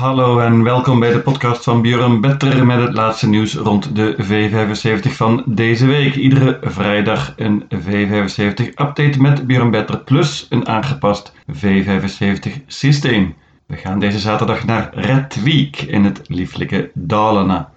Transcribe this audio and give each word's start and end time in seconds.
Hallo 0.00 0.38
en 0.38 0.62
welkom 0.62 1.00
bij 1.00 1.12
de 1.12 1.20
podcast 1.20 1.64
van 1.64 1.82
Björn 1.82 2.20
Better 2.20 2.66
met 2.66 2.80
het 2.80 2.92
laatste 2.92 3.28
nieuws 3.28 3.54
rond 3.54 3.96
de 3.96 4.16
V75 4.16 5.10
van 5.10 5.42
deze 5.46 5.86
week. 5.86 6.14
Iedere 6.14 6.58
vrijdag 6.62 7.34
een 7.36 7.64
V75 7.74 8.64
update 8.64 9.20
met 9.20 9.46
Björn 9.46 9.70
Better 9.70 9.98
plus 9.98 10.46
een 10.50 10.68
aangepast 10.68 11.32
V75 11.52 12.64
systeem. 12.66 13.34
We 13.66 13.76
gaan 13.76 13.98
deze 13.98 14.18
zaterdag 14.18 14.64
naar 14.64 14.90
Redweek 14.94 15.80
in 15.80 16.04
het 16.04 16.20
lieflijke 16.26 16.90
Dalarna. 16.94 17.72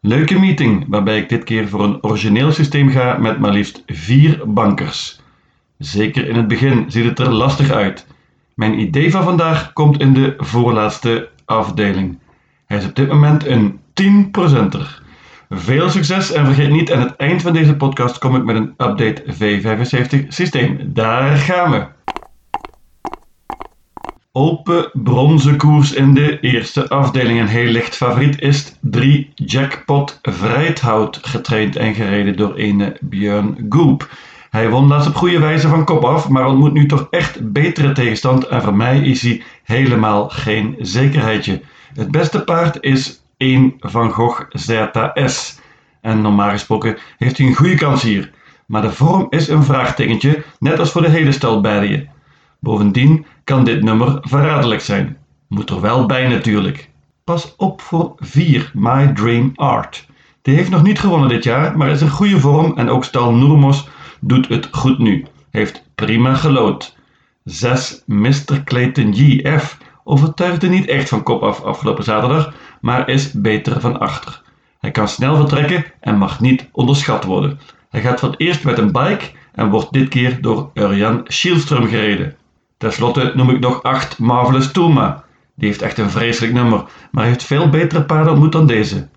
Leuke 0.00 0.38
meeting 0.38 0.84
waarbij 0.88 1.18
ik 1.18 1.28
dit 1.28 1.44
keer 1.44 1.68
voor 1.68 1.84
een 1.84 2.02
origineel 2.02 2.52
systeem 2.52 2.90
ga 2.90 3.18
met 3.18 3.38
maar 3.38 3.52
liefst 3.52 3.82
vier 3.86 4.42
bankers. 4.46 5.20
Zeker 5.78 6.28
in 6.28 6.36
het 6.36 6.48
begin 6.48 6.84
ziet 6.88 7.04
het 7.04 7.18
er 7.18 7.32
lastig 7.32 7.70
uit. 7.70 8.06
Mijn 8.54 8.80
idee 8.80 9.10
van 9.10 9.22
vandaag 9.22 9.72
komt 9.72 10.00
in 10.00 10.12
de 10.12 10.34
voorlaatste 10.38 11.32
afdeling. 11.44 12.18
Hij 12.66 12.78
is 12.78 12.84
op 12.84 12.94
dit 12.94 13.08
moment 13.08 13.46
een 13.46 13.80
10%er. 14.02 15.02
Veel 15.50 15.90
succes 15.90 16.32
en 16.32 16.44
vergeet 16.44 16.70
niet, 16.70 16.92
aan 16.92 17.00
het 17.00 17.16
eind 17.16 17.42
van 17.42 17.52
deze 17.52 17.76
podcast 17.76 18.18
kom 18.18 18.36
ik 18.36 18.44
met 18.44 18.56
een 18.56 18.74
update 18.76 19.22
V75 19.26 20.28
systeem. 20.28 20.78
Daar 20.92 21.36
gaan 21.36 21.70
we! 21.70 21.86
Open 24.36 24.90
bronzen 24.92 25.56
koers 25.56 25.92
in 25.92 26.14
de 26.14 26.40
eerste 26.40 26.88
afdeling. 26.88 27.40
Een 27.40 27.46
heel 27.46 27.70
licht 27.70 27.96
favoriet 27.96 28.40
is 28.40 28.76
3 28.80 29.32
Jackpot 29.34 30.18
Vrijthout, 30.22 31.18
getraind 31.22 31.76
en 31.76 31.94
gereden 31.94 32.36
door 32.36 32.54
ene 32.54 32.96
Björn 33.00 33.66
Goop. 33.68 34.08
Hij 34.54 34.70
won 34.70 34.88
laatst 34.88 35.08
op 35.08 35.14
goede 35.14 35.38
wijze 35.38 35.68
van 35.68 35.84
kop 35.84 36.04
af, 36.04 36.28
maar 36.28 36.46
ontmoet 36.46 36.72
nu 36.72 36.86
toch 36.86 37.06
echt 37.10 37.52
betere 37.52 37.92
tegenstand 37.92 38.46
en 38.46 38.62
voor 38.62 38.74
mij 38.74 38.98
is 38.98 39.22
hij 39.22 39.42
helemaal 39.62 40.28
geen 40.28 40.76
zekerheidje. 40.78 41.60
Het 41.94 42.10
beste 42.10 42.44
paard 42.44 42.76
is 42.80 43.24
1 43.36 43.74
Van 43.78 44.10
Gogh 44.10 44.42
ZS. 44.50 45.58
En 46.00 46.20
normaal 46.20 46.50
gesproken 46.50 46.98
heeft 47.18 47.38
hij 47.38 47.46
een 47.46 47.54
goede 47.54 47.74
kans 47.74 48.02
hier. 48.02 48.30
Maar 48.66 48.82
de 48.82 48.92
vorm 48.92 49.26
is 49.30 49.48
een 49.48 49.62
vraagtekentje, 49.62 50.44
net 50.58 50.78
als 50.78 50.90
voor 50.90 51.02
de 51.02 51.10
hele 51.10 51.32
stel 51.32 51.66
je. 51.82 52.06
Bovendien 52.60 53.26
kan 53.44 53.64
dit 53.64 53.82
nummer 53.82 54.18
verraderlijk 54.20 54.80
zijn. 54.80 55.16
Moet 55.48 55.70
er 55.70 55.80
wel 55.80 56.06
bij 56.06 56.28
natuurlijk. 56.28 56.90
Pas 57.24 57.54
op 57.56 57.80
voor 57.80 58.12
4 58.16 58.70
My 58.74 59.12
Dream 59.12 59.52
Art. 59.54 60.06
Die 60.42 60.54
heeft 60.54 60.70
nog 60.70 60.82
niet 60.82 60.98
gewonnen 60.98 61.28
dit 61.28 61.44
jaar, 61.44 61.76
maar 61.76 61.88
is 61.88 62.00
in 62.00 62.08
goede 62.08 62.40
vorm 62.40 62.76
en 62.76 62.88
ook 62.88 63.04
stal 63.04 63.34
Noormos 63.34 63.88
doet 64.26 64.48
het 64.48 64.68
goed 64.70 64.98
nu. 64.98 65.26
Heeft 65.50 65.84
prima 65.94 66.34
gelood. 66.34 66.96
6 67.44 68.02
Mr. 68.06 68.64
Clayton 68.64 69.14
GF 69.14 69.78
overtuigde 70.04 70.68
niet 70.68 70.86
echt 70.86 71.08
van 71.08 71.22
kop 71.22 71.42
af 71.42 71.62
afgelopen 71.62 72.04
zaterdag, 72.04 72.52
maar 72.80 73.08
is 73.08 73.32
beter 73.32 73.80
van 73.80 74.00
achter. 74.00 74.42
Hij 74.78 74.90
kan 74.90 75.08
snel 75.08 75.36
vertrekken 75.36 75.84
en 76.00 76.18
mag 76.18 76.40
niet 76.40 76.68
onderschat 76.72 77.24
worden. 77.24 77.60
Hij 77.90 78.00
gaat 78.00 78.20
voor 78.20 78.30
het 78.30 78.40
eerst 78.40 78.64
met 78.64 78.78
een 78.78 78.92
bike 78.92 79.30
en 79.52 79.70
wordt 79.70 79.92
dit 79.92 80.08
keer 80.08 80.40
door 80.40 80.70
Urjan 80.74 81.20
Schielström 81.24 81.88
gereden. 81.88 82.36
Ten 82.76 82.92
slotte 82.92 83.32
noem 83.34 83.50
ik 83.50 83.60
nog 83.60 83.82
8 83.82 84.18
Marvelous 84.18 84.72
Touma. 84.72 85.24
Die 85.54 85.68
heeft 85.68 85.82
echt 85.82 85.98
een 85.98 86.10
vreselijk 86.10 86.52
nummer, 86.52 86.84
maar 87.10 87.24
heeft 87.24 87.42
veel 87.42 87.68
betere 87.68 88.02
paarden 88.02 88.32
ontmoet 88.32 88.52
dan 88.52 88.66
deze. 88.66 89.08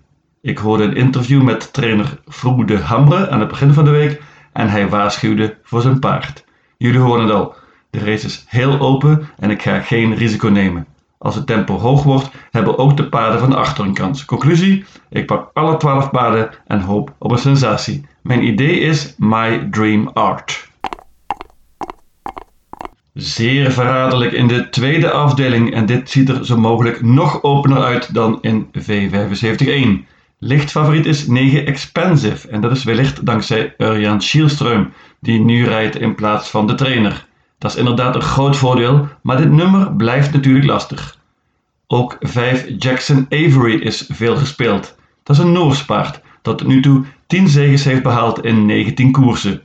Ik 0.42 0.58
hoorde 0.58 0.84
een 0.84 0.96
interview 0.96 1.42
met 1.42 1.72
trainer 1.72 2.18
Froede 2.28 2.78
Hamre 2.78 3.30
aan 3.30 3.40
het 3.40 3.48
begin 3.48 3.72
van 3.72 3.84
de 3.84 3.90
week 3.90 4.22
en 4.58 4.68
hij 4.68 4.88
waarschuwde 4.88 5.56
voor 5.62 5.80
zijn 5.80 5.98
paard. 5.98 6.44
Jullie 6.76 7.00
horen 7.00 7.22
het 7.22 7.32
al, 7.32 7.54
de 7.90 7.98
race 7.98 8.26
is 8.26 8.44
heel 8.48 8.78
open 8.78 9.28
en 9.38 9.50
ik 9.50 9.62
ga 9.62 9.80
geen 9.80 10.14
risico 10.14 10.48
nemen. 10.48 10.86
Als 11.18 11.34
het 11.34 11.46
tempo 11.46 11.78
hoog 11.78 12.02
wordt, 12.02 12.30
hebben 12.50 12.78
ook 12.78 12.96
de 12.96 13.08
paarden 13.08 13.40
van 13.40 13.54
achter 13.54 13.84
een 13.84 13.94
kans. 13.94 14.24
Conclusie: 14.24 14.84
ik 15.08 15.26
pak 15.26 15.50
alle 15.54 15.76
12 15.76 16.10
paarden 16.10 16.50
en 16.66 16.80
hoop 16.80 17.14
op 17.18 17.30
een 17.30 17.38
sensatie. 17.38 18.06
Mijn 18.22 18.44
idee 18.44 18.78
is 18.80 19.14
My 19.16 19.68
Dream 19.70 20.10
Art. 20.12 20.68
Zeer 23.14 23.72
verraderlijk 23.72 24.32
in 24.32 24.48
de 24.48 24.68
tweede 24.68 25.10
afdeling 25.10 25.74
en 25.74 25.86
dit 25.86 26.10
ziet 26.10 26.28
er 26.28 26.46
zo 26.46 26.56
mogelijk 26.56 27.02
nog 27.02 27.42
opener 27.42 27.82
uit 27.82 28.14
dan 28.14 28.38
in 28.40 28.66
V75-1. 28.78 30.17
Lichtfavoriet 30.40 31.06
is 31.06 31.26
9 31.26 31.66
Expensive 31.66 32.48
en 32.48 32.60
dat 32.60 32.70
is 32.70 32.84
wellicht 32.84 33.26
dankzij 33.26 33.74
Urjan 33.78 34.22
Schielström, 34.22 34.92
die 35.20 35.40
nu 35.40 35.64
rijdt 35.64 35.96
in 35.96 36.14
plaats 36.14 36.50
van 36.50 36.66
de 36.66 36.74
trainer. 36.74 37.26
Dat 37.58 37.70
is 37.70 37.76
inderdaad 37.76 38.14
een 38.14 38.22
groot 38.22 38.56
voordeel, 38.56 39.08
maar 39.22 39.36
dit 39.36 39.50
nummer 39.50 39.92
blijft 39.92 40.32
natuurlijk 40.32 40.66
lastig. 40.66 41.18
Ook 41.86 42.16
5 42.20 42.66
Jackson 42.78 43.26
Avery 43.30 43.74
is 43.74 44.08
veel 44.08 44.36
gespeeld. 44.36 44.96
Dat 45.22 45.36
is 45.36 45.42
een 45.42 45.52
Noors 45.52 45.84
paard 45.84 46.20
dat 46.42 46.58
tot 46.58 46.66
nu 46.66 46.82
toe 46.82 47.04
10 47.26 47.48
zegens 47.48 47.84
heeft 47.84 48.02
behaald 48.02 48.44
in 48.44 48.66
19 48.66 49.12
koersen. 49.12 49.62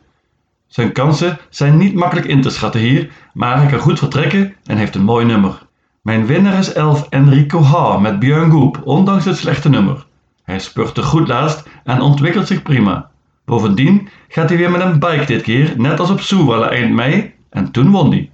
Zijn 0.67 0.91
kansen 0.91 1.37
zijn 1.49 1.77
niet 1.77 1.93
makkelijk 1.93 2.27
in 2.27 2.41
te 2.41 2.49
schatten 2.49 2.81
hier, 2.81 3.09
maar 3.33 3.57
hij 3.57 3.67
kan 3.67 3.79
goed 3.79 3.99
vertrekken 3.99 4.55
en 4.65 4.77
heeft 4.77 4.95
een 4.95 5.03
mooi 5.03 5.25
nummer. 5.25 5.65
Mijn 6.01 6.25
winnaar 6.25 6.59
is 6.59 6.73
11 6.73 7.07
Enrico 7.09 7.61
Ha 7.61 7.97
met 7.97 8.19
Björn 8.19 8.51
Goop, 8.51 8.81
ondanks 8.83 9.25
het 9.25 9.37
slechte 9.37 9.69
nummer. 9.69 10.05
Hij 10.43 10.59
spurte 10.59 11.03
goed 11.03 11.27
laatst 11.27 11.69
en 11.83 12.01
ontwikkelt 12.01 12.47
zich 12.47 12.61
prima. 12.61 13.09
Bovendien 13.45 14.09
gaat 14.27 14.49
hij 14.49 14.57
weer 14.57 14.71
met 14.71 14.81
een 14.81 14.99
bike 14.99 15.25
dit 15.25 15.41
keer, 15.41 15.73
net 15.77 15.99
als 15.99 16.09
op 16.09 16.19
Soewalla 16.19 16.69
eind 16.69 16.93
mei, 16.93 17.33
en 17.49 17.71
toen 17.71 17.91
won 17.91 18.09
hij. 18.09 18.31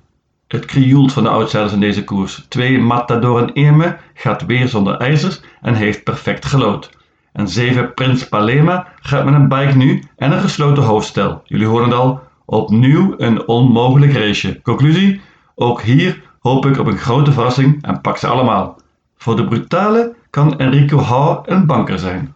Het 0.48 0.66
krioelt 0.66 1.14
van 1.14 1.24
de 1.24 1.30
outsiders 1.30 1.74
in 1.74 1.80
deze 1.80 2.04
koers. 2.04 2.46
Twee 2.48 2.80
Matador 2.80 3.42
en 3.42 3.54
Eme 3.54 3.98
gaat 4.14 4.46
weer 4.46 4.68
zonder 4.68 4.98
ijzers 4.98 5.42
en 5.62 5.74
heeft 5.74 6.04
perfect 6.04 6.46
gelood. 6.46 6.98
En 7.34 7.48
7 7.48 7.94
Prins 7.94 8.30
Palema 8.30 8.88
gaat 9.02 9.26
met 9.26 9.34
een 9.34 9.48
bike 9.48 9.78
nu 9.78 10.04
en 10.16 10.32
een 10.32 10.40
gesloten 10.40 10.84
hoofdstel. 10.84 11.42
Jullie 11.46 11.68
horen 11.68 11.90
het 11.90 12.00
al, 12.00 12.22
opnieuw 12.46 13.14
een 13.18 13.48
onmogelijk 13.48 14.14
raceje. 14.14 14.62
Conclusie? 14.62 15.22
Ook 15.56 15.82
hier 15.82 16.22
hoop 16.40 16.66
ik 16.66 16.80
op 16.80 16.88
een 16.88 16.98
grote 16.98 17.32
verrassing 17.32 17.84
en 17.86 18.02
pak 18.02 18.18
ze 18.18 18.28
allemaal. 18.28 18.80
Voor 19.18 19.36
de 19.36 19.48
brutale 19.48 20.16
kan 20.30 20.60
Enrico 20.60 21.00
Ha 21.00 21.42
een 21.46 21.66
banker 21.66 22.00
zijn. 22.00 22.34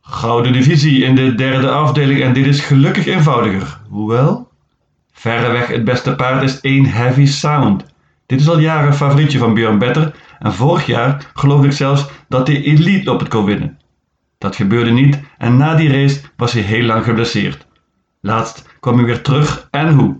Gouden 0.00 0.52
divisie 0.52 1.04
in 1.04 1.14
de 1.14 1.34
derde 1.34 1.70
afdeling 1.70 2.20
en 2.20 2.32
dit 2.32 2.46
is 2.46 2.60
gelukkig 2.60 3.06
eenvoudiger. 3.06 3.80
Hoewel? 3.88 4.48
Verreweg 5.12 5.66
het 5.66 5.84
beste 5.84 6.14
paard 6.14 6.42
is 6.42 6.60
1 6.60 6.86
Heavy 6.86 7.26
Sound. 7.26 7.84
Dit 8.26 8.40
is 8.40 8.48
al 8.48 8.58
jaren 8.58 8.94
favorietje 8.94 9.38
van 9.38 9.54
Björn 9.54 9.78
Better 9.78 10.14
en 10.38 10.52
vorig 10.52 10.86
jaar 10.86 11.30
geloofde 11.34 11.66
ik 11.66 11.72
zelfs 11.72 12.06
dat 12.28 12.46
hij 12.46 12.62
Elite 12.62 13.12
op 13.12 13.18
het 13.18 13.28
kon 13.28 13.44
winnen. 13.44 13.78
Dat 14.38 14.56
gebeurde 14.56 14.90
niet 14.90 15.20
en 15.38 15.56
na 15.56 15.74
die 15.74 15.92
race 15.92 16.20
was 16.36 16.52
hij 16.52 16.62
heel 16.62 16.84
lang 16.84 17.04
geblesseerd. 17.04 17.66
Laatst 18.20 18.68
kwam 18.80 18.96
hij 18.96 19.04
weer 19.04 19.22
terug 19.22 19.68
en 19.70 19.94
hoe? 19.94 20.16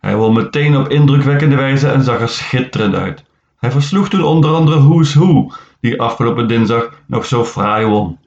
Hij 0.00 0.16
won 0.16 0.32
meteen 0.32 0.76
op 0.76 0.88
indrukwekkende 0.88 1.56
wijze 1.56 1.88
en 1.88 2.02
zag 2.02 2.20
er 2.20 2.28
schitterend 2.28 2.94
uit. 2.94 3.24
Hij 3.60 3.70
versloeg 3.70 4.08
toen 4.08 4.22
onder 4.22 4.50
andere 4.50 4.82
Who's 4.82 5.14
Who, 5.14 5.50
die 5.80 6.00
afgelopen 6.00 6.48
dinsdag 6.48 6.90
nog 7.06 7.24
zo 7.24 7.44
fraai 7.44 7.86
won. 7.86 8.18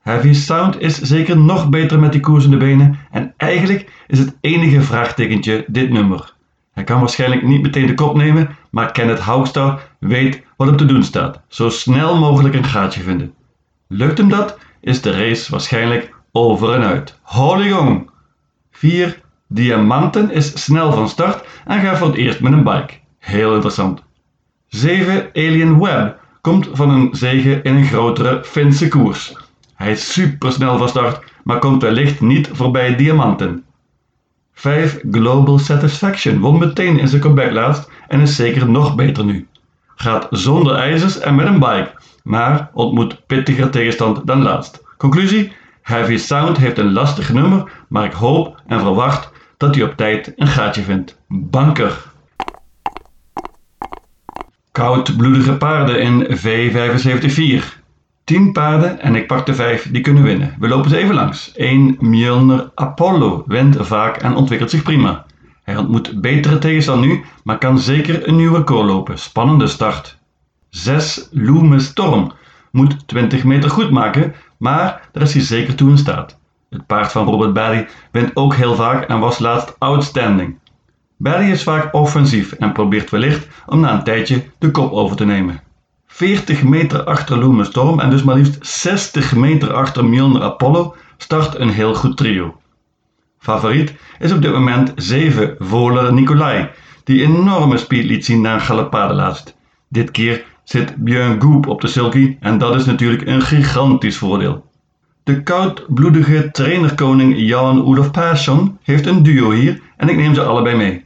Heavy 0.00 0.32
Sound 0.32 0.80
is 0.80 1.00
zeker 1.00 1.38
nog 1.38 1.68
beter 1.68 1.98
met 1.98 2.12
die 2.12 2.20
koers 2.20 2.44
in 2.44 2.50
de 2.50 2.56
benen 2.56 2.98
en 3.10 3.34
eigenlijk 3.36 4.04
is 4.06 4.18
het 4.18 4.36
enige 4.40 4.82
vraagtekentje 4.82 5.64
dit 5.66 5.90
nummer. 5.90 6.34
Hij 6.72 6.84
kan 6.84 7.00
waarschijnlijk 7.00 7.42
niet 7.42 7.62
meteen 7.62 7.86
de 7.86 7.94
kop 7.94 8.16
nemen, 8.16 8.56
maar 8.70 8.92
Kenneth 8.92 9.18
Hougstad 9.18 9.80
weet 9.98 10.42
wat 10.56 10.66
hem 10.66 10.76
te 10.76 10.86
doen 10.86 11.02
staat. 11.02 11.40
Zo 11.48 11.68
snel 11.68 12.16
mogelijk 12.16 12.54
een 12.54 12.64
gaatje 12.64 13.02
vinden. 13.02 13.34
Lukt 13.86 14.18
hem 14.18 14.28
dat, 14.28 14.58
is 14.80 15.02
de 15.02 15.10
race 15.10 15.50
waarschijnlijk 15.50 16.14
over 16.32 16.74
en 16.74 16.82
uit. 16.82 17.18
Holy 17.22 17.70
gong! 17.70 18.10
4. 18.70 19.20
Diamanten 19.48 20.30
is 20.30 20.64
snel 20.64 20.92
van 20.92 21.08
start 21.08 21.46
en 21.64 21.80
gaat 21.80 21.98
voor 21.98 22.06
het 22.06 22.16
eerst 22.16 22.40
met 22.40 22.52
een 22.52 22.64
bike. 22.64 22.92
Heel 23.18 23.54
interessant. 23.54 24.05
7. 24.68 25.30
Alien 25.32 25.80
Web 25.80 26.18
komt 26.40 26.68
van 26.72 26.90
een 26.90 27.08
zege 27.12 27.60
in 27.62 27.76
een 27.76 27.84
grotere 27.84 28.44
Finse 28.44 28.88
koers. 28.88 29.36
Hij 29.74 29.90
is 29.90 30.12
supersnel 30.12 30.78
van 30.78 30.88
start, 30.88 31.24
maar 31.44 31.58
komt 31.58 31.82
wellicht 31.82 32.20
niet 32.20 32.48
voorbij 32.52 32.96
Diamanten. 32.96 33.64
5. 34.52 35.00
Global 35.10 35.58
Satisfaction 35.58 36.40
won 36.40 36.58
meteen 36.58 36.98
in 36.98 37.08
zijn 37.08 37.20
comeback 37.20 37.50
laatst 37.50 37.90
en 38.08 38.20
is 38.20 38.36
zeker 38.36 38.68
nog 38.68 38.94
beter 38.94 39.24
nu. 39.24 39.46
Gaat 39.94 40.26
zonder 40.30 40.74
ijzers 40.74 41.18
en 41.18 41.34
met 41.34 41.46
een 41.46 41.58
bike, 41.58 41.90
maar 42.22 42.70
ontmoet 42.72 43.26
pittiger 43.26 43.70
tegenstand 43.70 44.26
dan 44.26 44.42
laatst. 44.42 44.82
Conclusie? 44.96 45.52
Heavy 45.82 46.16
Sound 46.16 46.56
heeft 46.56 46.78
een 46.78 46.92
lastig 46.92 47.32
nummer, 47.32 47.70
maar 47.88 48.04
ik 48.04 48.12
hoop 48.12 48.62
en 48.66 48.80
verwacht 48.80 49.30
dat 49.56 49.74
hij 49.74 49.84
op 49.84 49.96
tijd 49.96 50.32
een 50.36 50.46
gaatje 50.46 50.82
vindt. 50.82 51.18
Banker! 51.28 52.14
Koudbloedige 54.76 55.56
paarden 55.56 56.00
in 56.00 56.26
V75-4. 56.26 57.64
10 58.24 58.52
paarden 58.52 59.00
en 59.00 59.14
ik 59.14 59.26
pak 59.26 59.46
de 59.46 59.54
5 59.54 59.90
die 59.90 60.00
kunnen 60.00 60.22
winnen. 60.22 60.54
We 60.58 60.68
lopen 60.68 60.90
ze 60.90 60.96
even 60.96 61.14
langs. 61.14 61.52
1 61.54 61.96
Mjölner 62.00 62.70
Apollo 62.74 63.44
wint 63.46 63.76
vaak 63.80 64.16
en 64.16 64.34
ontwikkelt 64.34 64.70
zich 64.70 64.82
prima. 64.82 65.26
Hij 65.62 65.76
ontmoet 65.76 66.20
betere 66.20 66.58
tegenstand 66.58 67.00
nu, 67.00 67.24
maar 67.44 67.58
kan 67.58 67.78
zeker 67.78 68.28
een 68.28 68.36
nieuwe 68.36 68.56
record 68.56 68.86
lopen. 68.86 69.18
Spannende 69.18 69.66
start. 69.66 70.18
6 70.70 71.28
Loome 71.30 71.78
Storm 71.78 72.32
moet 72.70 73.08
20 73.08 73.44
meter 73.44 73.70
goed 73.70 73.90
maken, 73.90 74.34
maar 74.56 75.08
daar 75.12 75.22
is 75.22 75.32
hij 75.32 75.42
zeker 75.42 75.74
toe 75.74 75.90
in 75.90 75.98
staat. 75.98 76.38
Het 76.70 76.86
paard 76.86 77.12
van 77.12 77.26
Robert 77.26 77.52
Barry 77.52 77.88
wint 78.10 78.36
ook 78.36 78.54
heel 78.54 78.74
vaak 78.74 79.08
en 79.08 79.18
was 79.18 79.38
laatst 79.38 79.76
outstanding. 79.78 80.58
Barry 81.18 81.50
is 81.50 81.62
vaak 81.62 81.94
offensief 81.94 82.52
en 82.52 82.72
probeert 82.72 83.10
wellicht 83.10 83.46
om 83.66 83.80
na 83.80 83.92
een 83.92 84.04
tijdje 84.04 84.44
de 84.58 84.70
kop 84.70 84.92
over 84.92 85.16
te 85.16 85.24
nemen. 85.24 85.60
40 86.06 86.62
meter 86.62 87.04
achter 87.04 87.38
Loome 87.38 87.64
Storm 87.64 88.00
en 88.00 88.10
dus 88.10 88.22
maar 88.22 88.34
liefst 88.36 88.66
60 88.66 89.34
meter 89.34 89.72
achter 89.72 90.04
Mjolnir 90.04 90.42
Apollo 90.42 90.94
start 91.16 91.58
een 91.58 91.68
heel 91.68 91.94
goed 91.94 92.16
trio. 92.16 92.60
Favoriet 93.38 93.94
is 94.18 94.32
op 94.32 94.42
dit 94.42 94.52
moment 94.52 94.92
7 94.94 95.54
Voler 95.58 96.12
Nicolai, 96.12 96.68
die 97.04 97.22
enorme 97.22 97.76
speed 97.76 98.04
liet 98.04 98.24
zien 98.24 98.40
na 98.40 98.54
een 98.54 98.60
galopade 98.60 99.14
laatst. 99.14 99.56
Dit 99.88 100.10
keer 100.10 100.44
zit 100.64 100.96
Björn 100.96 101.42
Goop 101.42 101.66
op 101.66 101.80
de 101.80 101.86
sulky 101.86 102.36
en 102.40 102.58
dat 102.58 102.74
is 102.74 102.84
natuurlijk 102.84 103.26
een 103.26 103.42
gigantisch 103.42 104.16
voordeel. 104.16 104.64
De 105.22 105.42
koudbloedige 105.42 106.50
trainerkoning 106.50 107.34
Jan 107.36 107.84
Olof 107.84 108.10
Persson 108.10 108.78
heeft 108.82 109.06
een 109.06 109.22
duo 109.22 109.50
hier 109.50 109.80
en 109.96 110.08
ik 110.08 110.16
neem 110.16 110.34
ze 110.34 110.42
allebei 110.42 110.76
mee. 110.76 111.05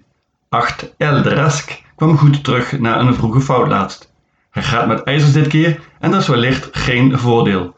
8 0.50 0.94
Eldrask 0.96 1.82
kwam 1.96 2.18
goed 2.18 2.44
terug 2.44 2.78
na 2.78 3.00
een 3.00 3.14
vroege 3.14 3.40
fout 3.40 3.68
laatst. 3.68 4.12
Hij 4.50 4.62
gaat 4.62 4.86
met 4.86 5.02
ijzers 5.02 5.32
dit 5.32 5.46
keer 5.46 5.80
en 5.98 6.10
dat 6.10 6.20
is 6.20 6.28
wellicht 6.28 6.68
geen 6.72 7.18
voordeel. 7.18 7.74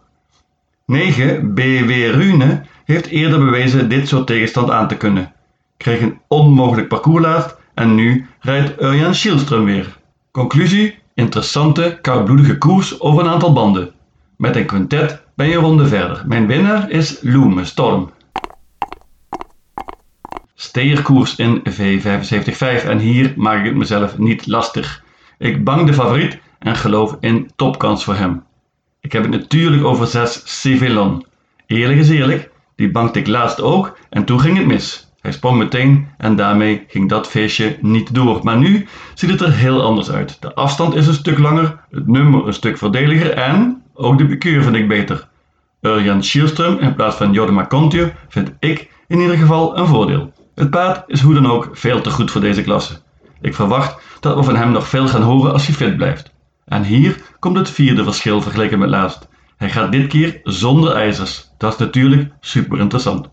9 0.87 1.55
BW 1.55 1.91
Rune 1.91 2.63
heeft 2.85 3.07
eerder 3.07 3.39
bewezen 3.39 3.89
dit 3.89 4.09
soort 4.09 4.27
tegenstand 4.27 4.71
aan 4.71 4.89
te 4.89 4.97
kunnen. 4.97 5.33
Kreeg 5.77 6.01
een 6.01 6.21
onmogelijk 6.29 6.89
parcours 6.89 7.23
laatst 7.23 7.57
en 7.75 7.95
nu 7.95 8.27
rijdt 8.41 8.83
Urjan 8.83 9.15
Schielström 9.15 9.65
weer. 9.65 9.99
Conclusie: 10.31 10.99
interessante, 11.15 11.99
koudbloedige 12.03 12.59
koers 12.59 13.01
over 13.01 13.25
een 13.25 13.31
aantal 13.31 13.53
banden. 13.53 13.91
Met 14.37 14.57
een 14.57 14.67
quintet 14.67 15.23
ben 15.35 15.49
je 15.49 15.57
ronde 15.57 15.87
verder. 15.87 16.23
Mijn 16.27 16.47
winnaar 16.47 16.91
is 16.91 17.19
Loome 17.23 17.65
Storm. 17.65 18.11
Steerkoers 20.63 21.37
in 21.37 21.63
V75.5 21.71 22.87
en 22.87 22.99
hier 22.99 23.33
maak 23.37 23.59
ik 23.59 23.65
het 23.65 23.75
mezelf 23.75 24.19
niet 24.19 24.47
lastig. 24.47 25.03
Ik 25.39 25.65
bang 25.65 25.87
de 25.87 25.93
favoriet 25.93 26.39
en 26.59 26.77
geloof 26.77 27.17
in 27.21 27.51
topkans 27.57 28.05
voor 28.05 28.15
hem. 28.15 28.43
Ik 29.01 29.13
heb 29.13 29.23
het 29.23 29.31
natuurlijk 29.31 29.85
over 29.85 30.07
6 30.07 30.43
Civillon. 30.45 31.27
Eerlijk 31.67 31.99
is 31.99 32.09
eerlijk, 32.09 32.51
die 32.77 32.91
bankte 32.91 33.19
ik 33.19 33.27
laatst 33.27 33.61
ook 33.61 33.99
en 34.11 34.25
toen 34.25 34.41
ging 34.41 34.57
het 34.57 34.67
mis. 34.67 35.13
Hij 35.21 35.33
sprong 35.33 35.59
meteen 35.59 36.09
en 36.19 36.37
daarmee 36.37 36.85
ging 36.89 37.09
dat 37.09 37.29
feestje 37.29 37.79
niet 37.81 38.15
door. 38.15 38.41
Maar 38.43 38.59
nu 38.59 38.87
ziet 39.15 39.31
het 39.31 39.41
er 39.41 39.53
heel 39.53 39.83
anders 39.83 40.11
uit. 40.11 40.43
De 40.43 40.55
afstand 40.55 40.95
is 40.95 41.07
een 41.07 41.15
stuk 41.15 41.39
langer, 41.39 41.81
het 41.91 42.07
nummer 42.07 42.47
een 42.47 42.53
stuk 42.53 42.79
voordeliger 42.79 43.31
en 43.31 43.83
ook 43.95 44.19
de 44.19 44.27
bekeur 44.27 44.63
vind 44.63 44.77
ik 44.77 44.89
beter. 44.89 45.29
Urjan 45.81 46.23
Schielström 46.23 46.81
in 46.81 46.95
plaats 46.95 47.17
van 47.17 47.33
Jodema 47.33 47.63
Kontje 47.63 48.13
vind 48.29 48.53
ik 48.59 48.91
in 49.09 49.21
ieder 49.21 49.37
geval 49.37 49.79
een 49.79 49.87
voordeel. 49.87 50.33
Het 50.55 50.71
paard 50.71 51.03
is 51.07 51.21
hoe 51.21 51.35
dan 51.35 51.47
ook 51.47 51.69
veel 51.73 52.01
te 52.01 52.11
goed 52.11 52.31
voor 52.31 52.41
deze 52.41 52.63
klasse. 52.63 53.01
Ik 53.41 53.55
verwacht 53.55 53.97
dat 54.21 54.37
we 54.37 54.43
van 54.43 54.57
hem 54.57 54.71
nog 54.71 54.89
veel 54.89 55.09
gaan 55.09 55.23
horen 55.23 55.53
als 55.53 55.67
hij 55.67 55.75
fit 55.75 55.97
blijft. 55.97 56.33
En 56.65 56.85
hier 56.85 57.17
komt 57.39 57.57
het 57.57 57.71
vierde 57.71 58.05
verschil 58.05 58.43
vergeleken 58.43 58.79
met 58.79 58.89
laatst. 58.89 59.29
Hij 59.57 59.71
gaat 59.71 59.93
dit 59.93 60.07
keer 60.07 60.41
zonder 60.43 60.95
ijzers. 60.95 61.51
Dat 61.59 61.73
is 61.73 61.79
natuurlijk 61.79 62.33
super 62.41 62.79
interessant. 62.79 63.29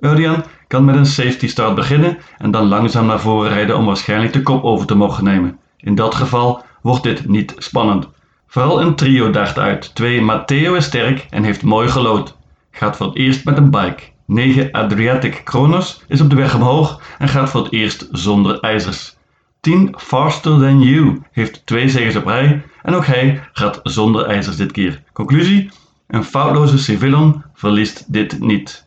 Urjan 0.00 0.44
kan 0.66 0.84
met 0.84 0.96
een 0.96 1.06
safety 1.06 1.48
start 1.48 1.74
beginnen 1.74 2.18
en 2.38 2.50
dan 2.50 2.66
langzaam 2.66 3.06
naar 3.06 3.20
voren 3.20 3.50
rijden 3.50 3.76
om 3.76 3.84
waarschijnlijk 3.84 4.32
de 4.32 4.42
kop 4.42 4.64
over 4.64 4.86
te 4.86 4.94
mogen 4.94 5.24
nemen. 5.24 5.58
In 5.76 5.94
dat 5.94 6.14
geval 6.14 6.64
wordt 6.82 7.02
dit 7.02 7.28
niet 7.28 7.54
spannend. 7.58 8.08
Vooral 8.46 8.80
een 8.80 8.94
trio 8.94 9.30
daagt 9.30 9.58
uit. 9.58 9.94
2 9.94 10.20
Matteo 10.20 10.74
is 10.74 10.84
sterk 10.84 11.26
en 11.30 11.44
heeft 11.44 11.62
mooi 11.62 11.88
gelood. 11.88 12.36
Gaat 12.70 12.96
voor 12.96 13.06
het 13.06 13.16
eerst 13.16 13.44
met 13.44 13.56
een 13.56 13.70
bike. 13.70 14.02
9 14.26 14.72
Adriatic 14.72 15.40
Kronos 15.44 16.02
is 16.08 16.20
op 16.20 16.30
de 16.30 16.36
weg 16.36 16.54
omhoog 16.54 17.00
en 17.18 17.28
gaat 17.28 17.50
voor 17.50 17.62
het 17.62 17.72
eerst 17.72 18.08
zonder 18.10 18.60
ijzers. 18.60 19.16
10 19.60 19.94
Faster 19.98 20.58
Than 20.58 20.82
You 20.82 21.22
heeft 21.32 21.66
twee 21.66 21.88
zegens 21.88 22.16
op 22.16 22.26
rij 22.26 22.62
en 22.82 22.94
ook 22.94 23.06
hij 23.06 23.48
gaat 23.52 23.80
zonder 23.82 24.24
ijzers 24.26 24.56
dit 24.56 24.72
keer. 24.72 25.02
Conclusie? 25.12 25.70
Een 26.06 26.24
foutloze 26.24 26.78
Civillon 26.78 27.42
verliest 27.54 28.12
dit 28.12 28.40
niet. 28.40 28.86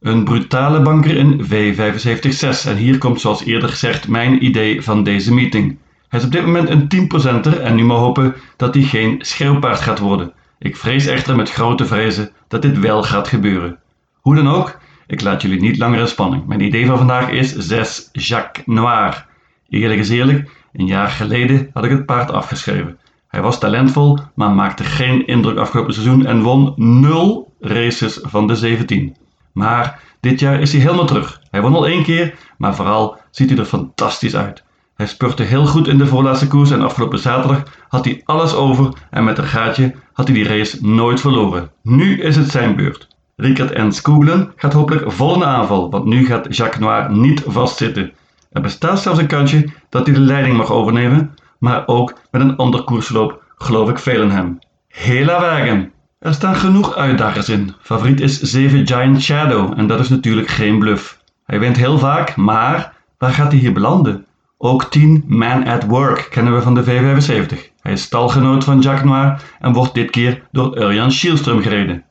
Een 0.00 0.24
brutale 0.24 0.80
banker 0.80 1.16
in 1.16 1.44
V75-6 1.44 2.68
en 2.68 2.76
hier 2.76 2.98
komt 2.98 3.20
zoals 3.20 3.44
eerder 3.44 3.68
gezegd 3.68 4.08
mijn 4.08 4.44
idee 4.44 4.82
van 4.82 5.02
deze 5.02 5.34
meeting. 5.34 5.78
Hij 6.08 6.18
is 6.18 6.24
op 6.24 6.32
dit 6.32 6.44
moment 6.44 6.68
een 6.68 7.08
10%er 7.44 7.60
en 7.60 7.74
nu 7.74 7.84
maar 7.84 7.96
hopen 7.96 8.34
dat 8.56 8.74
hij 8.74 8.82
geen 8.82 9.16
schreeuwpaard 9.18 9.80
gaat 9.80 9.98
worden. 9.98 10.32
Ik 10.58 10.76
vrees 10.76 11.06
echter 11.06 11.36
met 11.36 11.50
grote 11.50 11.86
vrezen 11.86 12.30
dat 12.48 12.62
dit 12.62 12.78
wel 12.78 13.02
gaat 13.02 13.28
gebeuren. 13.28 13.78
Hoe 14.20 14.34
dan 14.34 14.48
ook, 14.48 14.78
ik 15.06 15.20
laat 15.20 15.42
jullie 15.42 15.60
niet 15.60 15.78
langer 15.78 16.00
in 16.00 16.08
spanning. 16.08 16.46
Mijn 16.46 16.60
idee 16.60 16.86
van 16.86 16.98
vandaag 16.98 17.30
is 17.30 17.54
6 17.56 18.08
Jacques 18.12 18.66
Noir. 18.66 19.26
Eerlijk 19.68 20.00
is 20.00 20.08
eerlijk, 20.08 20.50
een 20.72 20.86
jaar 20.86 21.08
geleden 21.08 21.70
had 21.72 21.84
ik 21.84 21.90
het 21.90 22.06
paard 22.06 22.30
afgeschreven. 22.30 22.98
Hij 23.28 23.42
was 23.42 23.58
talentvol, 23.58 24.18
maar 24.34 24.50
maakte 24.50 24.84
geen 24.84 25.26
indruk 25.26 25.58
afgelopen 25.58 25.94
seizoen 25.94 26.26
en 26.26 26.42
won 26.42 26.72
0 26.76 27.54
races 27.60 28.18
van 28.22 28.46
de 28.46 28.56
17. 28.56 29.16
Maar 29.52 30.00
dit 30.20 30.40
jaar 30.40 30.60
is 30.60 30.72
hij 30.72 30.80
helemaal 30.80 31.06
terug. 31.06 31.40
Hij 31.50 31.62
won 31.62 31.74
al 31.74 31.86
één 31.86 32.02
keer, 32.02 32.34
maar 32.58 32.74
vooral 32.74 33.18
ziet 33.30 33.50
hij 33.50 33.58
er 33.58 33.64
fantastisch 33.64 34.36
uit. 34.36 34.64
Hij 34.98 35.06
spurte 35.06 35.42
heel 35.42 35.66
goed 35.66 35.88
in 35.88 35.98
de 35.98 36.06
voorlaatste 36.06 36.46
koers 36.46 36.70
en 36.70 36.82
afgelopen 36.82 37.18
zaterdag 37.18 37.62
had 37.88 38.04
hij 38.04 38.20
alles 38.24 38.54
over 38.54 38.92
en 39.10 39.24
met 39.24 39.38
een 39.38 39.44
gaatje 39.44 39.94
had 40.12 40.26
hij 40.26 40.36
die 40.36 40.48
race 40.48 40.86
nooit 40.86 41.20
verloren. 41.20 41.70
Nu 41.82 42.20
is 42.20 42.36
het 42.36 42.50
zijn 42.50 42.76
beurt. 42.76 43.08
Rickert 43.36 43.70
en 43.70 43.92
Skooglen 43.92 44.52
gaat 44.56 44.72
hopelijk 44.72 45.12
vol 45.12 45.34
in 45.34 45.44
aanval, 45.44 45.90
want 45.90 46.04
nu 46.04 46.26
gaat 46.26 46.56
Jacques 46.56 46.80
Noir 46.80 47.10
niet 47.10 47.42
vastzitten. 47.46 48.12
Er 48.52 48.60
bestaat 48.60 49.00
zelfs 49.00 49.18
een 49.18 49.26
kantje 49.26 49.68
dat 49.88 50.06
hij 50.06 50.14
de 50.14 50.20
leiding 50.20 50.56
mag 50.56 50.70
overnemen, 50.70 51.34
maar 51.58 51.82
ook 51.86 52.14
met 52.30 52.40
een 52.40 52.56
ander 52.56 52.82
koersloop 52.82 53.42
geloof 53.56 53.90
ik 53.90 53.98
veel 53.98 54.22
in 54.22 54.30
hem. 54.30 54.58
Hela 54.88 55.40
wagen! 55.40 55.92
Er 56.18 56.34
staan 56.34 56.56
genoeg 56.56 56.96
uitdagers 56.96 57.48
in. 57.48 57.74
Favoriet 57.80 58.20
is 58.20 58.40
7 58.40 58.86
Giant 58.86 59.22
Shadow 59.22 59.78
en 59.78 59.86
dat 59.86 60.00
is 60.00 60.08
natuurlijk 60.08 60.48
geen 60.48 60.78
bluff. 60.78 61.18
Hij 61.44 61.58
wint 61.58 61.76
heel 61.76 61.98
vaak, 61.98 62.36
maar 62.36 62.92
waar 63.18 63.32
gaat 63.32 63.50
hij 63.52 63.60
hier 63.60 63.72
belanden? 63.72 64.26
Ook 64.60 64.84
10 64.84 65.24
Man 65.26 65.66
at 65.66 65.84
Work 65.84 66.26
kennen 66.30 66.54
we 66.54 66.62
van 66.62 66.74
de 66.74 66.84
V75. 66.84 67.72
Hij 67.80 67.92
is 67.92 68.02
stalgenoot 68.02 68.64
van 68.64 68.80
Jack 68.80 69.04
Noir 69.04 69.42
en 69.60 69.72
wordt 69.72 69.94
dit 69.94 70.10
keer 70.10 70.42
door 70.52 70.78
Urjan 70.78 71.12
Schielström 71.12 71.62
gereden. 71.62 72.04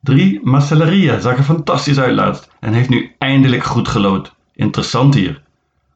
3 0.00 0.40
Marcelleria 0.42 1.20
zag 1.20 1.36
er 1.36 1.42
fantastisch 1.42 1.98
uit 1.98 2.14
laatst 2.14 2.50
en 2.60 2.72
heeft 2.72 2.88
nu 2.88 3.14
eindelijk 3.18 3.64
goed 3.64 3.88
gelood. 3.88 4.34
Interessant 4.54 5.14
hier. 5.14 5.42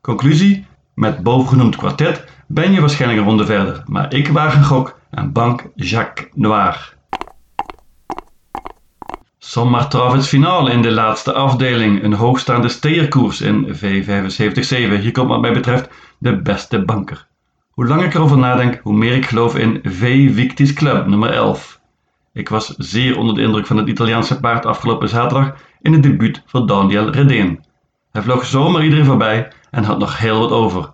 Conclusie? 0.00 0.66
Met 0.94 1.22
bovengenoemd 1.22 1.76
kwartet 1.76 2.24
ben 2.46 2.72
je 2.72 2.80
waarschijnlijk 2.80 3.20
een 3.20 3.26
ronde 3.26 3.46
verder, 3.46 3.82
maar 3.86 4.14
ik 4.14 4.28
waag 4.28 4.54
een 4.54 4.64
gok 4.64 4.98
en 5.10 5.32
bank 5.32 5.70
Jacques 5.74 6.28
Noir. 6.34 6.94
Sommar 9.44 9.88
Travets 9.88 10.28
finale 10.28 10.70
in 10.70 10.82
de 10.82 10.90
laatste 10.90 11.32
afdeling. 11.32 12.02
Een 12.02 12.12
hoogstaande 12.12 12.68
steerkoers 12.68 13.40
in 13.40 13.66
V75-7. 13.74 15.00
Hier 15.00 15.12
komt 15.12 15.28
wat 15.28 15.40
mij 15.40 15.52
betreft 15.52 15.88
de 16.18 16.42
beste 16.42 16.84
banker. 16.84 17.26
Hoe 17.70 17.86
langer 17.86 18.04
ik 18.04 18.14
erover 18.14 18.38
nadenk, 18.38 18.80
hoe 18.82 18.94
meer 18.94 19.14
ik 19.14 19.26
geloof 19.26 19.56
in 19.56 19.80
V 19.82 20.34
Victis 20.34 20.72
Club 20.72 21.06
nummer 21.06 21.30
11. 21.30 21.80
Ik 22.32 22.48
was 22.48 22.74
zeer 22.76 23.18
onder 23.18 23.34
de 23.34 23.42
indruk 23.42 23.66
van 23.66 23.76
het 23.76 23.88
Italiaanse 23.88 24.40
paard 24.40 24.66
afgelopen 24.66 25.08
zaterdag 25.08 25.54
in 25.80 25.92
het 25.92 26.02
debuut 26.02 26.42
voor 26.46 26.66
Daniel 26.66 27.10
Redeen. 27.10 27.64
Hij 28.12 28.22
vloog 28.22 28.46
zomaar 28.46 28.84
iedereen 28.84 29.04
voorbij 29.04 29.52
en 29.70 29.84
had 29.84 29.98
nog 29.98 30.18
heel 30.18 30.38
wat 30.38 30.50
over. 30.50 30.92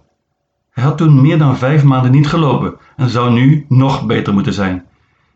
Hij 0.70 0.84
had 0.84 0.98
toen 0.98 1.20
meer 1.20 1.38
dan 1.38 1.56
vijf 1.56 1.84
maanden 1.84 2.10
niet 2.10 2.28
gelopen 2.28 2.76
en 2.96 3.08
zou 3.08 3.32
nu 3.32 3.66
nog 3.68 4.06
beter 4.06 4.32
moeten 4.32 4.52
zijn. 4.52 4.86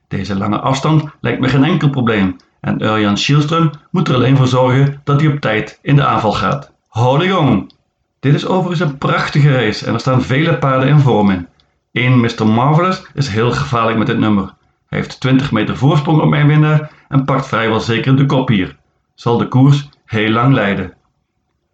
Deze 0.09 0.37
lange 0.37 0.61
afstand 0.61 1.05
lijkt 1.21 1.41
me 1.41 1.49
geen 1.49 1.65
enkel 1.65 1.91
probleem 1.91 2.37
en 2.63 2.83
Urjan 2.83 3.17
Schielström 3.17 3.71
moet 3.91 4.09
er 4.09 4.15
alleen 4.15 4.37
voor 4.37 4.47
zorgen 4.47 5.01
dat 5.05 5.21
hij 5.21 5.33
op 5.33 5.41
tijd 5.41 5.79
in 5.83 5.97
de 5.97 6.05
aanval 6.05 6.33
gaat. 6.33 6.73
Holy 6.89 7.29
gong! 7.31 7.73
Dit 8.21 8.35
is 8.35 8.47
overigens 8.47 8.91
een 8.91 8.99
prachtige 8.99 9.53
race 9.53 9.87
en 9.87 9.95
er 9.95 10.01
staan 10.01 10.23
vele 10.23 10.59
paarden 10.59 10.89
in 10.89 10.99
vorm 10.99 11.31
in. 11.31 11.49
Eén 11.93 12.21
Mr. 12.21 12.47
Marvelous 12.47 13.07
is 13.15 13.29
heel 13.29 13.53
gevaarlijk 13.53 13.99
met 13.99 14.07
dit 14.07 14.19
nummer. 14.19 14.55
Hij 14.87 14.99
heeft 14.99 15.21
20 15.21 15.53
meter 15.53 15.77
voorsprong 15.77 16.21
op 16.21 16.29
mijn 16.29 16.47
winnaar 16.47 16.91
en 17.09 17.25
pakt 17.25 17.47
vrijwel 17.47 17.81
zeker 17.81 18.17
de 18.17 18.27
kop 18.27 18.49
hier. 18.49 18.77
Zal 19.15 19.39
de 19.39 19.49
koers 19.49 19.89
heel 20.05 20.31
lang 20.31 20.55
leiden. 20.55 20.93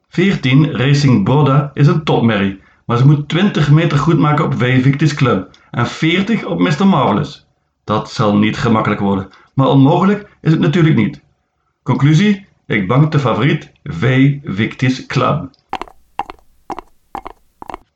14 0.08 0.76
Racing 0.76 1.24
Broda 1.24 1.70
is 1.74 1.86
een 1.86 2.04
topmerrie, 2.04 2.60
maar 2.86 2.96
ze 2.96 3.06
moet 3.06 3.28
20 3.28 3.70
meter 3.70 3.98
goed 3.98 4.18
maken 4.18 4.44
op 4.44 4.54
V 4.54 4.82
Victis 4.82 5.14
Club 5.14 5.50
en 5.70 5.86
40 5.86 6.44
op 6.44 6.58
Mr. 6.58 6.86
Marvelous. 6.86 7.46
Dat 7.84 8.10
zal 8.10 8.36
niet 8.36 8.58
gemakkelijk 8.58 9.00
worden, 9.00 9.28
maar 9.58 9.68
onmogelijk 9.68 10.28
is 10.40 10.50
het 10.50 10.60
natuurlijk 10.60 10.96
niet. 10.96 11.20
Conclusie: 11.82 12.46
Ik 12.66 12.88
bank 12.88 13.12
de 13.12 13.18
favoriet 13.18 13.72
V 13.82 14.34
Victis 14.44 15.06
Club. 15.06 15.50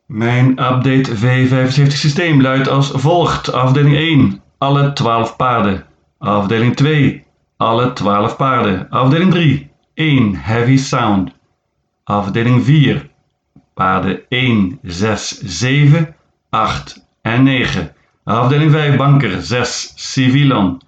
Mijn 0.07 0.51
update 0.51 1.17
V75 1.17 1.87
systeem 1.87 2.43
luidt 2.43 2.69
als 2.69 2.91
volgt. 2.95 3.53
Afdeling 3.53 3.97
1, 3.97 4.43
alle 4.59 4.93
12 4.93 5.37
paarden. 5.37 5.85
Afdeling 6.19 6.77
2, 6.77 7.25
alle 7.57 7.93
12 7.93 8.37
paarden. 8.37 8.91
Afdeling 8.91 9.31
3, 9.31 9.71
1 9.95 10.35
Heavy 10.35 10.77
Sound. 10.77 11.31
Afdeling 12.05 12.65
4, 12.65 13.11
paarden 13.75 14.21
1, 14.29 14.79
6, 14.83 15.41
7, 15.41 16.17
8 16.51 17.07
en 17.21 17.43
9. 17.43 17.95
Afdeling 18.25 18.71
5 18.71 18.97
banker 18.97 19.43
6 19.43 19.93
Civilon. 19.97 20.81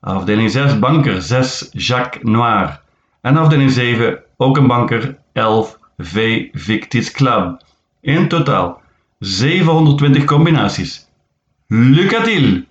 Afdeling 0.00 0.50
6 0.50 0.78
banker 0.78 1.22
6 1.22 1.68
Jacques 1.72 2.22
Noir. 2.22 2.80
En 3.20 3.36
afdeling 3.36 3.70
7 3.70 4.18
ook 4.36 4.56
een 4.56 4.66
banker 4.66 5.18
11 5.32 5.78
V 5.98 6.46
Victis 6.52 7.10
Club. 7.10 7.62
In 8.00 8.28
totaal 8.28 8.80
720 9.18 10.24
combinaties. 10.24 11.08
Lucatiel! 11.66 12.64